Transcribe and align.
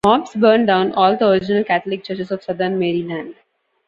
Mobs 0.03 0.33
burned 0.33 0.65
down 0.65 0.93
all 0.93 1.15
the 1.15 1.29
original 1.29 1.63
Catholic 1.63 2.03
churches 2.03 2.31
of 2.31 2.41
southern 2.43 2.79
Maryland. 2.79 3.35